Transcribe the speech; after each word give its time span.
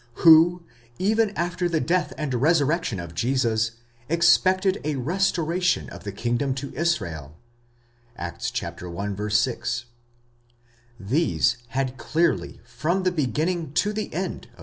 who, 0.25 0.63
even 0.97 1.29
after 1.37 1.69
the 1.69 1.79
death 1.79 2.11
and 2.17 2.33
resurrection 2.33 2.99
of 2.99 3.13
Jesus, 3.13 3.73
expected 4.09 4.81
a 4.83 4.95
restoration 4.95 5.87
of 5.91 6.05
the 6.05 6.11
kingdom 6.11 6.55
to 6.55 6.73
Israel 6.73 7.37
{Acts 8.17 8.51
i, 8.63 9.29
6) 9.29 9.85
;—these 10.99 11.57
had 11.67 11.97
clearly 11.97 12.59
from 12.65 13.03
the 13.03 13.11
beginning 13.11 13.73
to 13.73 13.93
the 13.93 14.11
end 14.11 14.45
of 14.45 14.47
their 14.47 14.55
inter. 14.55 14.59